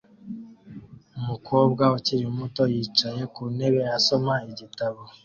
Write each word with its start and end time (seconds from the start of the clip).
Umukobwa 1.19 1.83
ukiri 1.97 2.25
muto 2.37 2.63
yicaye 2.73 3.21
ku 3.33 3.41
ntebe 3.55 3.81
asoma 3.97 4.33
igitabo 4.51 4.99